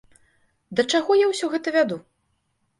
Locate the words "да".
0.79-0.85